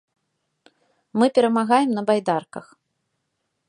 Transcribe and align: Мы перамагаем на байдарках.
Мы 1.17 1.25
перамагаем 1.35 1.89
на 1.99 2.07
байдарках. 2.11 2.65